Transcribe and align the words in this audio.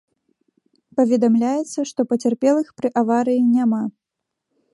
Паведамляецца, 0.99 1.79
што 1.89 1.99
пацярпелых 2.13 2.67
пры 2.81 2.87
аварыі 3.03 3.41
няма. 3.55 3.83